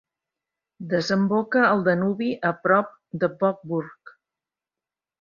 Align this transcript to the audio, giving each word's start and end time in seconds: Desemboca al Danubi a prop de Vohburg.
Desemboca 0.93 1.61
al 1.67 1.85
Danubi 1.89 2.31
a 2.51 2.55
prop 2.65 2.93
de 3.23 3.33
Vohburg. 3.39 4.19